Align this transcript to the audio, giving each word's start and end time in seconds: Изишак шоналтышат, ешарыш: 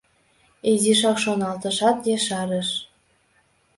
Изишак 0.71 1.17
шоналтышат, 1.23 1.97
ешарыш: 2.15 2.69